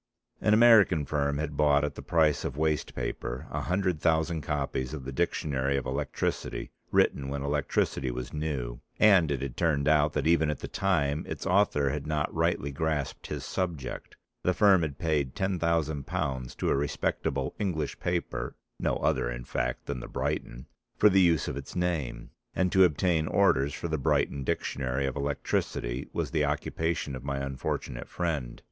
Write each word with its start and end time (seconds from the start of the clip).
An 0.41 0.55
American 0.55 1.05
firm 1.05 1.37
had 1.37 1.55
bought 1.55 1.83
at 1.83 1.93
the 1.93 2.01
price 2.01 2.43
of 2.43 2.57
waste 2.57 2.95
paper 2.95 3.45
a 3.51 3.61
hundred 3.61 4.01
thousand 4.01 4.41
copies 4.41 4.95
of 4.95 5.05
The 5.05 5.11
Dictionary 5.11 5.77
of 5.77 5.85
Electricity 5.85 6.71
written 6.91 7.27
when 7.29 7.43
electricity 7.43 8.09
was 8.09 8.33
new, 8.33 8.81
and 8.99 9.29
it 9.29 9.43
had 9.43 9.55
turned 9.55 9.87
out 9.87 10.13
that 10.13 10.25
even 10.25 10.49
at 10.49 10.59
the 10.61 10.67
time 10.67 11.23
its 11.27 11.45
author 11.45 11.91
had 11.91 12.07
not 12.07 12.33
rightly 12.33 12.71
grasped 12.71 13.27
his 13.27 13.45
subject, 13.45 14.15
the 14.41 14.55
firm 14.55 14.81
had 14.81 14.97
paid 14.97 15.35
£10,000 15.35 16.57
to 16.57 16.69
a 16.69 16.75
respectable 16.75 17.53
English 17.59 17.99
paper 17.99 18.55
(no 18.79 18.95
other 18.95 19.29
in 19.29 19.43
fact 19.43 19.85
than 19.85 19.99
the 19.99 20.07
Briton) 20.07 20.65
for 20.97 21.09
the 21.09 21.21
use 21.21 21.47
of 21.47 21.55
its 21.57 21.75
name, 21.75 22.31
and 22.55 22.71
to 22.71 22.85
obtain 22.85 23.27
orders 23.27 23.71
for 23.75 23.87
The 23.87 23.99
Briton 23.99 24.43
Dictionary 24.45 25.05
of 25.05 25.15
Electricity 25.15 26.07
was 26.11 26.31
the 26.31 26.43
occupation 26.45 27.15
of 27.15 27.23
my 27.23 27.37
unfortunate 27.37 28.09
friend. 28.09 28.59